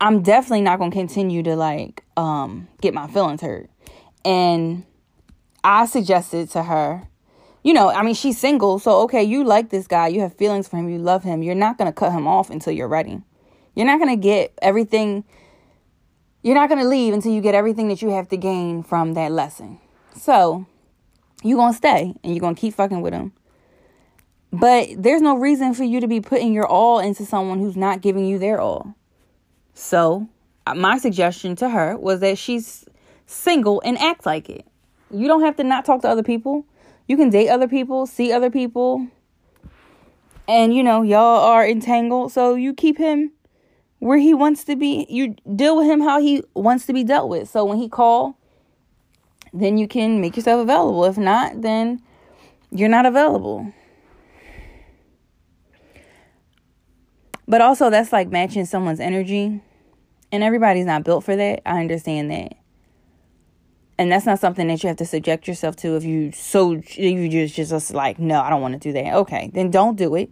I'm 0.00 0.22
definitely 0.22 0.62
not 0.62 0.78
going 0.78 0.90
to 0.90 0.96
continue 0.96 1.42
to 1.44 1.54
like 1.54 2.04
um 2.16 2.68
get 2.80 2.94
my 2.94 3.06
feelings 3.06 3.40
hurt. 3.40 3.70
And 4.24 4.84
I 5.62 5.86
suggested 5.86 6.50
to 6.50 6.64
her, 6.64 7.08
you 7.62 7.72
know, 7.72 7.88
I 7.88 8.02
mean 8.02 8.14
she's 8.14 8.38
single, 8.38 8.80
so 8.80 9.02
okay, 9.02 9.22
you 9.22 9.44
like 9.44 9.70
this 9.70 9.86
guy, 9.86 10.08
you 10.08 10.20
have 10.20 10.36
feelings 10.36 10.66
for 10.66 10.76
him, 10.76 10.88
you 10.88 10.98
love 10.98 11.22
him. 11.22 11.42
You're 11.42 11.54
not 11.54 11.78
going 11.78 11.86
to 11.86 11.94
cut 11.94 12.12
him 12.12 12.26
off 12.26 12.50
until 12.50 12.72
you're 12.72 12.88
ready. 12.88 13.22
You're 13.76 13.86
not 13.86 14.00
going 14.00 14.10
to 14.10 14.20
get 14.20 14.52
everything 14.60 15.24
you're 16.44 16.56
not 16.56 16.68
going 16.68 16.80
to 16.80 16.88
leave 16.88 17.14
until 17.14 17.30
you 17.30 17.40
get 17.40 17.54
everything 17.54 17.86
that 17.86 18.02
you 18.02 18.10
have 18.10 18.28
to 18.30 18.36
gain 18.36 18.82
from 18.82 19.14
that 19.14 19.30
lesson 19.30 19.78
So 20.16 20.66
you're 21.42 21.56
going 21.56 21.72
to 21.72 21.76
stay 21.76 22.14
and 22.22 22.34
you're 22.34 22.40
going 22.40 22.54
to 22.54 22.60
keep 22.60 22.74
fucking 22.74 23.00
with 23.00 23.12
them. 23.12 23.32
But 24.52 24.88
there's 24.98 25.22
no 25.22 25.36
reason 25.36 25.72
for 25.72 25.84
you 25.84 26.00
to 26.00 26.06
be 26.06 26.20
putting 26.20 26.52
your 26.52 26.66
all 26.66 26.98
into 26.98 27.24
someone 27.24 27.58
who's 27.58 27.76
not 27.76 28.02
giving 28.02 28.26
you 28.26 28.38
their 28.38 28.60
all. 28.60 28.94
So, 29.74 30.28
uh, 30.66 30.74
my 30.74 30.98
suggestion 30.98 31.56
to 31.56 31.70
her 31.70 31.96
was 31.96 32.20
that 32.20 32.36
she's 32.36 32.84
single 33.26 33.80
and 33.84 33.96
act 33.98 34.26
like 34.26 34.50
it. 34.50 34.66
You 35.10 35.26
don't 35.26 35.42
have 35.42 35.56
to 35.56 35.64
not 35.64 35.84
talk 35.84 36.02
to 36.02 36.08
other 36.08 36.22
people. 36.22 36.66
You 37.08 37.16
can 37.16 37.30
date 37.30 37.48
other 37.48 37.66
people, 37.66 38.06
see 38.06 38.32
other 38.32 38.50
people. 38.50 39.08
And 40.46 40.74
you 40.74 40.82
know, 40.82 41.02
y'all 41.02 41.40
are 41.40 41.66
entangled, 41.66 42.32
so 42.32 42.54
you 42.54 42.74
keep 42.74 42.98
him 42.98 43.32
where 43.98 44.18
he 44.18 44.34
wants 44.34 44.64
to 44.64 44.76
be. 44.76 45.06
You 45.08 45.34
deal 45.54 45.76
with 45.76 45.86
him 45.86 46.00
how 46.00 46.20
he 46.20 46.42
wants 46.54 46.86
to 46.86 46.92
be 46.92 47.04
dealt 47.04 47.28
with. 47.28 47.48
So 47.48 47.64
when 47.64 47.78
he 47.78 47.88
call, 47.88 48.36
then 49.52 49.76
you 49.76 49.86
can 49.86 50.20
make 50.20 50.36
yourself 50.36 50.62
available. 50.62 51.04
If 51.04 51.18
not, 51.18 51.60
then 51.60 52.02
you're 52.70 52.88
not 52.88 53.06
available. 53.06 53.72
But 57.46 57.60
also, 57.60 57.90
that's 57.90 58.12
like 58.12 58.28
matching 58.30 58.64
someone's 58.64 59.00
energy. 59.00 59.60
And 60.30 60.42
everybody's 60.42 60.86
not 60.86 61.04
built 61.04 61.24
for 61.24 61.36
that. 61.36 61.60
I 61.66 61.80
understand 61.80 62.30
that. 62.30 62.54
And 63.98 64.10
that's 64.10 64.24
not 64.24 64.38
something 64.38 64.66
that 64.68 64.82
you 64.82 64.88
have 64.88 64.96
to 64.96 65.04
subject 65.04 65.46
yourself 65.46 65.76
to 65.76 65.96
if 65.96 66.02
you 66.02 66.32
so 66.32 66.80
you 66.96 67.28
just 67.28 67.54
just 67.54 67.92
like 67.92 68.18
no 68.18 68.40
I 68.40 68.50
don't 68.50 68.62
want 68.62 68.72
to 68.72 68.80
do 68.80 68.92
that 68.94 69.14
okay 69.14 69.50
then 69.52 69.70
don't 69.70 69.96
do 69.96 70.16
it 70.16 70.30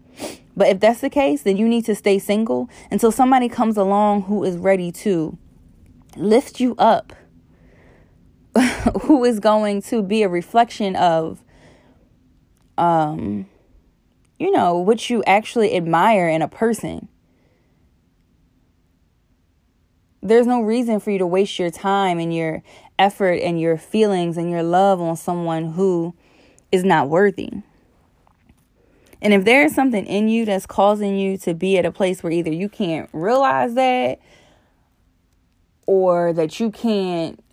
but 0.57 0.69
if 0.69 0.81
that's 0.81 1.03
the 1.03 1.11
case 1.11 1.43
then 1.43 1.57
you 1.57 1.69
need 1.69 1.85
to 1.85 1.95
stay 1.95 2.19
single 2.19 2.69
until 2.91 3.13
somebody 3.13 3.49
comes 3.49 3.77
along 3.77 4.23
who 4.23 4.43
is 4.43 4.57
ready 4.57 4.91
to 4.93 5.39
lift 6.17 6.59
you 6.59 6.75
up 6.79 7.13
who 9.03 9.25
is 9.25 9.41
going 9.41 9.83
to 9.83 10.03
be 10.03 10.23
a 10.23 10.29
reflection 10.29 10.97
of 10.97 11.43
um 12.79 13.47
you 14.41 14.51
know, 14.51 14.79
what 14.79 15.11
you 15.11 15.23
actually 15.25 15.77
admire 15.77 16.27
in 16.27 16.41
a 16.41 16.49
person. 16.49 17.09
There's 20.23 20.47
no 20.47 20.63
reason 20.63 20.99
for 20.99 21.11
you 21.11 21.19
to 21.19 21.27
waste 21.27 21.59
your 21.59 21.71
time 21.71 22.19
and 22.19 22.35
your 22.35 22.63
effort 22.99 23.35
and 23.35 23.61
your 23.61 23.77
feelings 23.77 24.39
and 24.39 24.51
your 24.51 24.63
love 24.63 24.99
on 24.99 25.17
someone 25.17 25.73
who 25.73 26.15
is 26.73 26.85
not 26.85 27.11
worthy. 27.11 27.51
And 29.21 29.35
if 29.35 29.45
there 29.45 29.63
is 29.63 29.75
something 29.75 30.07
in 30.07 30.29
you 30.29 30.47
that's 30.47 30.65
causing 30.65 31.17
you 31.17 31.37
to 31.39 31.53
be 31.53 31.77
at 31.77 31.85
a 31.85 31.93
place 31.93 32.23
where 32.23 32.33
either 32.33 32.51
you 32.51 32.71
can't 32.71 33.11
realize 33.13 33.75
that 33.75 34.21
or 35.85 36.33
that 36.33 36.59
you 36.59 36.71
can't 36.71 37.45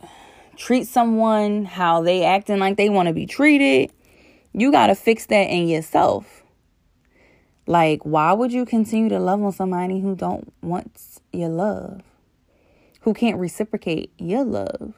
treat 0.57 0.87
someone 0.87 1.63
how 1.63 2.01
they 2.01 2.25
acting 2.25 2.59
like 2.59 2.75
they 2.75 2.89
want 2.89 3.07
to 3.07 3.13
be 3.13 3.25
treated, 3.25 3.91
you 4.53 4.71
got 4.71 4.87
to 4.87 4.95
fix 4.95 5.27
that 5.27 5.43
in 5.43 5.67
yourself. 5.67 6.43
Like, 7.67 8.03
why 8.03 8.33
would 8.33 8.51
you 8.51 8.65
continue 8.65 9.09
to 9.09 9.19
love 9.19 9.43
on 9.43 9.51
somebody 9.51 9.99
who 9.99 10.15
don't 10.15 10.51
want 10.61 10.99
your 11.31 11.49
love? 11.49 12.01
Who 13.01 13.13
can't 13.13 13.37
reciprocate 13.37 14.11
your 14.17 14.43
love? 14.43 14.93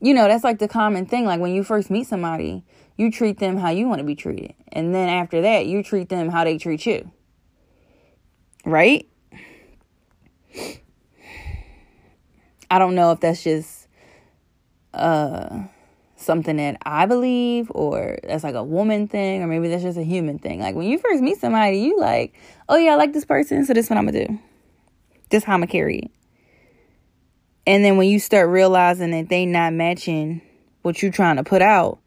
You 0.00 0.14
know, 0.14 0.26
that's 0.26 0.44
like 0.44 0.58
the 0.58 0.68
common 0.68 1.06
thing. 1.06 1.24
Like 1.24 1.40
when 1.40 1.54
you 1.54 1.62
first 1.62 1.90
meet 1.90 2.08
somebody, 2.08 2.64
you 2.96 3.10
treat 3.10 3.38
them 3.38 3.56
how 3.56 3.70
you 3.70 3.88
want 3.88 4.00
to 4.00 4.04
be 4.04 4.16
treated. 4.16 4.54
And 4.72 4.92
then 4.92 5.08
after 5.08 5.40
that, 5.42 5.66
you 5.66 5.82
treat 5.84 6.08
them 6.08 6.28
how 6.28 6.42
they 6.42 6.58
treat 6.58 6.84
you. 6.86 7.10
Right? 8.64 9.08
I 12.72 12.78
don't 12.78 12.94
know 12.94 13.12
if 13.12 13.20
that's 13.20 13.44
just 13.44 13.86
uh 14.94 15.64
something 16.16 16.56
that 16.56 16.78
I 16.86 17.04
believe 17.04 17.70
or 17.74 18.18
that's 18.22 18.44
like 18.44 18.54
a 18.54 18.64
woman 18.64 19.08
thing 19.08 19.42
or 19.42 19.46
maybe 19.46 19.68
that's 19.68 19.82
just 19.82 19.98
a 19.98 20.02
human 20.02 20.38
thing. 20.38 20.58
Like 20.60 20.74
when 20.74 20.86
you 20.86 20.96
first 20.96 21.22
meet 21.22 21.38
somebody, 21.38 21.80
you 21.80 22.00
like, 22.00 22.34
oh 22.70 22.76
yeah, 22.76 22.92
I 22.92 22.94
like 22.94 23.12
this 23.12 23.26
person, 23.26 23.66
so 23.66 23.74
this 23.74 23.86
is 23.86 23.90
what 23.90 23.98
I'm 23.98 24.06
gonna 24.06 24.26
do. 24.26 24.38
This 25.28 25.44
how 25.44 25.52
I'm 25.52 25.60
gonna 25.60 25.66
carry 25.66 25.98
it. 25.98 26.10
And 27.66 27.84
then 27.84 27.98
when 27.98 28.08
you 28.08 28.18
start 28.18 28.48
realizing 28.48 29.10
that 29.10 29.28
they 29.28 29.44
not 29.44 29.74
matching 29.74 30.40
what 30.80 31.02
you 31.02 31.10
trying 31.10 31.36
to 31.36 31.44
put 31.44 31.60
out, 31.60 31.98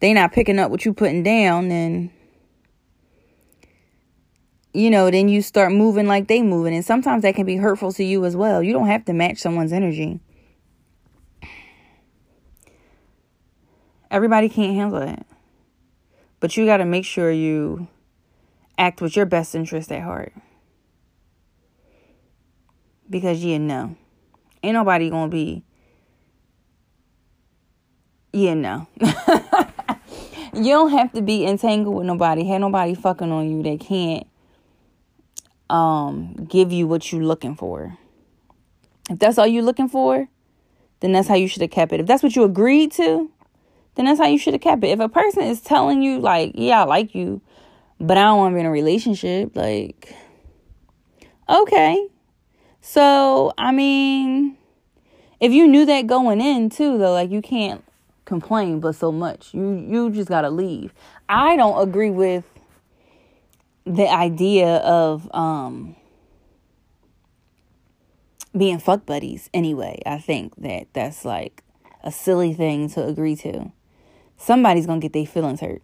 they 0.00 0.12
not 0.12 0.32
picking 0.32 0.58
up 0.58 0.70
what 0.70 0.84
you 0.84 0.92
putting 0.92 1.22
down, 1.22 1.68
then 1.70 2.10
you 4.74 4.90
know, 4.90 5.08
then 5.08 5.28
you 5.28 5.40
start 5.40 5.72
moving 5.72 6.08
like 6.08 6.26
they 6.26 6.42
moving. 6.42 6.74
And 6.74 6.84
sometimes 6.84 7.22
that 7.22 7.36
can 7.36 7.46
be 7.46 7.56
hurtful 7.56 7.92
to 7.92 8.04
you 8.04 8.24
as 8.24 8.36
well. 8.36 8.60
You 8.62 8.72
don't 8.72 8.88
have 8.88 9.04
to 9.04 9.12
match 9.12 9.38
someone's 9.38 9.72
energy. 9.72 10.20
Everybody 14.10 14.48
can't 14.48 14.74
handle 14.74 15.00
it. 15.02 15.24
But 16.40 16.56
you 16.56 16.66
got 16.66 16.78
to 16.78 16.84
make 16.84 17.04
sure 17.04 17.30
you 17.30 17.86
act 18.76 19.00
with 19.00 19.16
your 19.16 19.26
best 19.26 19.54
interest 19.54 19.92
at 19.92 20.02
heart. 20.02 20.32
Because 23.08 23.44
you 23.44 23.58
know, 23.58 23.94
ain't 24.62 24.74
nobody 24.74 25.08
going 25.08 25.30
to 25.30 25.34
be, 25.34 25.62
you 28.32 28.54
know. 28.54 28.88
you 30.54 30.70
don't 30.70 30.90
have 30.90 31.12
to 31.12 31.22
be 31.22 31.46
entangled 31.46 31.94
with 31.94 32.06
nobody. 32.06 32.44
Have 32.46 32.60
nobody 32.60 32.94
fucking 32.94 33.30
on 33.30 33.48
you 33.48 33.62
that 33.62 33.80
can't 33.80 34.26
um 35.70 36.34
give 36.48 36.72
you 36.72 36.86
what 36.86 37.12
you're 37.12 37.24
looking 37.24 37.54
for. 37.56 37.96
If 39.10 39.18
that's 39.18 39.38
all 39.38 39.46
you're 39.46 39.62
looking 39.62 39.88
for, 39.88 40.28
then 41.00 41.12
that's 41.12 41.28
how 41.28 41.34
you 41.34 41.48
should 41.48 41.62
have 41.62 41.70
kept 41.70 41.92
it. 41.92 42.00
If 42.00 42.06
that's 42.06 42.22
what 42.22 42.34
you 42.36 42.44
agreed 42.44 42.92
to, 42.92 43.30
then 43.94 44.06
that's 44.06 44.18
how 44.18 44.26
you 44.26 44.38
should 44.38 44.54
have 44.54 44.62
kept 44.62 44.82
it. 44.84 44.88
If 44.88 45.00
a 45.00 45.08
person 45.08 45.42
is 45.42 45.60
telling 45.60 46.02
you, 46.02 46.18
like, 46.18 46.52
yeah, 46.54 46.82
I 46.82 46.84
like 46.84 47.14
you, 47.14 47.40
but 48.00 48.16
I 48.16 48.22
don't 48.22 48.38
want 48.38 48.52
to 48.52 48.56
be 48.56 48.60
in 48.60 48.66
a 48.66 48.70
relationship, 48.70 49.54
like, 49.54 50.14
okay. 51.48 52.08
So, 52.80 53.52
I 53.58 53.72
mean, 53.72 54.56
if 55.40 55.52
you 55.52 55.68
knew 55.68 55.86
that 55.86 56.06
going 56.06 56.40
in 56.40 56.70
too, 56.70 56.98
though, 56.98 57.12
like, 57.12 57.30
you 57.30 57.42
can't 57.42 57.84
complain 58.24 58.80
but 58.80 58.94
so 58.94 59.12
much. 59.12 59.52
You 59.52 59.72
you 59.72 60.10
just 60.10 60.28
got 60.28 60.42
to 60.42 60.50
leave. 60.50 60.92
I 61.28 61.56
don't 61.56 61.80
agree 61.86 62.10
with 62.10 62.44
the 63.84 64.10
idea 64.10 64.76
of 64.76 65.28
um 65.34 65.96
being 68.56 68.78
fuck 68.78 69.04
buddies 69.04 69.50
anyway. 69.52 70.00
I 70.06 70.18
think 70.18 70.54
that 70.56 70.86
that's 70.92 71.24
like 71.24 71.62
a 72.02 72.12
silly 72.12 72.54
thing 72.54 72.88
to 72.90 73.04
agree 73.04 73.36
to 73.36 73.72
somebody's 74.36 74.86
gonna 74.86 75.00
get 75.00 75.12
their 75.12 75.26
feelings 75.26 75.60
hurt. 75.60 75.82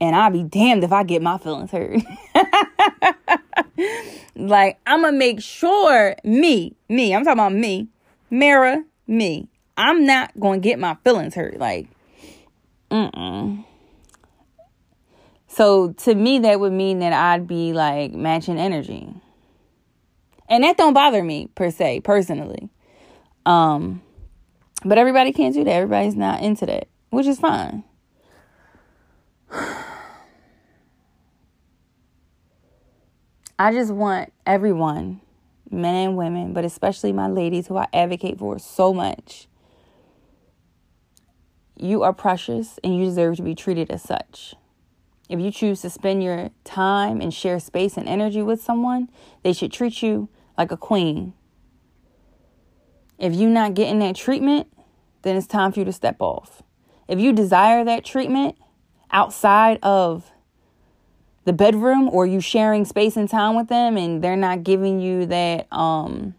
And 0.00 0.14
I'll 0.14 0.30
be 0.30 0.42
damned 0.42 0.84
if 0.84 0.92
I 0.92 1.04
get 1.04 1.22
my 1.22 1.38
feelings 1.38 1.70
hurt. 1.70 2.02
like, 4.36 4.78
I'm 4.86 5.02
gonna 5.02 5.16
make 5.16 5.40
sure 5.40 6.16
me, 6.24 6.74
me, 6.88 7.14
I'm 7.14 7.24
talking 7.24 7.38
about 7.38 7.54
me, 7.54 7.88
Mara, 8.30 8.84
me, 9.06 9.48
I'm 9.76 10.04
not 10.04 10.38
gonna 10.38 10.58
get 10.58 10.78
my 10.78 10.96
feelings 11.02 11.34
hurt. 11.34 11.58
Like, 11.58 11.88
mm 12.90 13.64
So 15.56 15.92
to 15.92 16.14
me, 16.14 16.38
that 16.40 16.60
would 16.60 16.74
mean 16.74 16.98
that 16.98 17.14
I'd 17.14 17.46
be 17.46 17.72
like 17.72 18.12
matching 18.12 18.58
energy. 18.58 19.08
And 20.50 20.62
that 20.64 20.76
don't 20.76 20.92
bother 20.92 21.22
me 21.22 21.48
per 21.54 21.70
se, 21.70 22.00
personally. 22.00 22.68
Um, 23.46 24.02
but 24.84 24.98
everybody 24.98 25.32
can't 25.32 25.54
do 25.54 25.64
that. 25.64 25.70
Everybody's 25.70 26.14
not 26.14 26.42
into 26.42 26.66
that, 26.66 26.88
which 27.08 27.26
is 27.26 27.40
fine. 27.40 27.84
I 33.58 33.72
just 33.72 33.94
want 33.94 34.34
everyone, 34.44 35.22
men 35.70 35.94
and 35.94 36.18
women, 36.18 36.52
but 36.52 36.66
especially 36.66 37.12
my 37.14 37.28
ladies 37.28 37.66
who 37.68 37.78
I 37.78 37.86
advocate 37.94 38.38
for 38.38 38.58
so 38.58 38.92
much. 38.92 39.48
You 41.78 42.02
are 42.02 42.12
precious 42.12 42.78
and 42.84 42.94
you 42.94 43.06
deserve 43.06 43.36
to 43.36 43.42
be 43.42 43.54
treated 43.54 43.90
as 43.90 44.02
such. 44.02 44.54
If 45.28 45.40
you 45.40 45.50
choose 45.50 45.80
to 45.82 45.90
spend 45.90 46.22
your 46.22 46.50
time 46.64 47.20
and 47.20 47.34
share 47.34 47.58
space 47.58 47.96
and 47.96 48.08
energy 48.08 48.42
with 48.42 48.62
someone, 48.62 49.08
they 49.42 49.52
should 49.52 49.72
treat 49.72 50.02
you 50.02 50.28
like 50.56 50.70
a 50.70 50.76
queen. 50.76 51.34
If 53.18 53.34
you're 53.34 53.50
not 53.50 53.74
getting 53.74 53.98
that 54.00 54.14
treatment, 54.14 54.68
then 55.22 55.36
it's 55.36 55.46
time 55.46 55.72
for 55.72 55.80
you 55.80 55.84
to 55.84 55.92
step 55.92 56.16
off. 56.20 56.62
If 57.08 57.18
you 57.18 57.32
desire 57.32 57.84
that 57.84 58.04
treatment, 58.04 58.56
outside 59.10 59.78
of 59.82 60.30
the 61.44 61.52
bedroom 61.52 62.08
or 62.08 62.26
you 62.26 62.40
sharing 62.40 62.84
space 62.84 63.16
and 63.16 63.28
time 63.28 63.54
with 63.54 63.68
them 63.68 63.96
and 63.96 64.22
they're 64.22 64.36
not 64.36 64.64
giving 64.64 65.00
you 65.00 65.26
that 65.26 65.66
um, 65.72 66.34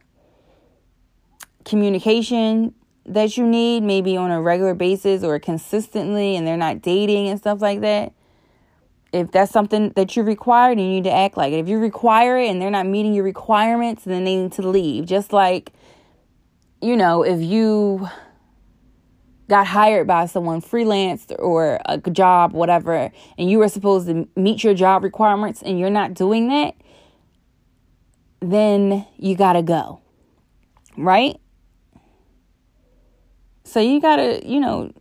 communication 1.63 2.73
that 3.05 3.37
you 3.37 3.47
need 3.47 3.83
maybe 3.83 4.17
on 4.17 4.31
a 4.31 4.41
regular 4.41 4.73
basis 4.73 5.23
or 5.23 5.39
consistently 5.39 6.35
and 6.35 6.45
they're 6.45 6.57
not 6.57 6.81
dating 6.81 7.29
and 7.29 7.39
stuff 7.39 7.61
like 7.61 7.79
that 7.79 8.11
if 9.13 9.31
that's 9.31 9.51
something 9.51 9.91
that 9.95 10.15
you 10.15 10.23
require 10.23 10.71
you 10.71 10.75
need 10.75 11.03
to 11.05 11.11
act 11.11 11.37
like 11.37 11.53
it. 11.53 11.57
If 11.57 11.67
you 11.67 11.79
require 11.79 12.37
it 12.37 12.49
and 12.49 12.61
they're 12.61 12.71
not 12.71 12.85
meeting 12.85 13.13
your 13.13 13.23
requirements 13.23 14.03
then 14.03 14.23
they 14.23 14.35
need 14.35 14.51
to 14.53 14.67
leave. 14.67 15.05
Just 15.05 15.33
like 15.33 15.71
you 16.81 16.95
know, 16.95 17.23
if 17.23 17.41
you 17.41 18.07
got 19.49 19.65
hired 19.65 20.05
by 20.05 20.25
someone 20.25 20.61
freelance 20.61 21.27
or 21.39 21.79
a 21.85 21.97
job 21.97 22.51
whatever 22.51 23.11
and 23.37 23.49
you 23.49 23.59
were 23.59 23.69
supposed 23.69 24.07
to 24.07 24.27
meet 24.35 24.63
your 24.63 24.73
job 24.73 25.03
requirements 25.03 25.61
and 25.61 25.79
you're 25.79 25.89
not 25.89 26.13
doing 26.13 26.49
that 26.49 26.75
then 28.41 29.07
you 29.17 29.35
got 29.35 29.53
to 29.53 29.61
go 29.63 30.01
right? 30.97 31.39
So 33.63 33.79
you 33.79 34.01
got 34.01 34.17
to 34.17 34.45
you 34.45 34.59
know 34.59 34.91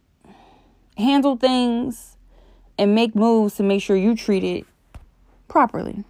handle 0.96 1.36
things 1.36 2.15
and 2.78 2.94
make 2.94 3.14
moves 3.14 3.54
to 3.56 3.62
make 3.62 3.82
sure 3.82 3.96
you 3.96 4.14
treat 4.14 4.44
it 4.44 4.66
properly 5.48 6.04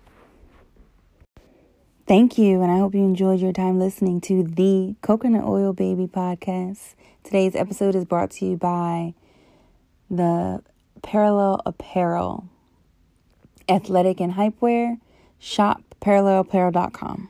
Thank 2.07 2.39
you, 2.39 2.63
and 2.63 2.71
I 2.71 2.79
hope 2.79 2.95
you 2.95 3.01
enjoyed 3.01 3.41
your 3.41 3.53
time 3.53 3.81
listening 3.81 4.21
to 4.23 4.45
the 4.45 4.95
Coconut 5.03 5.43
Oil 5.43 5.73
Baby 5.73 6.07
podcast. 6.07 6.95
Today's 7.25 7.57
episode 7.57 7.97
is 7.97 8.05
brought 8.05 8.31
to 8.33 8.47
you 8.47 8.57
by 8.57 9.13
the 10.09 10.63
Parallel 11.03 11.63
Apparel, 11.67 12.49
athletic 13.69 14.21
and 14.21 14.35
hypewear. 14.35 15.01
Shop 15.41 15.83
parallelapparel.com. 16.01 17.29